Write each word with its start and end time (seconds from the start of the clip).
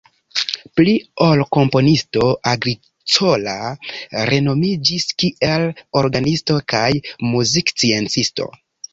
Pli 0.77 0.93
ol 1.23 1.41
komponisto 1.55 2.29
Agricola 2.51 3.53
renomiĝis 4.29 5.05
kiel 5.23 5.65
orgenisto 6.01 6.57
kaj 6.75 6.87
muziksciencisto. 7.35 8.49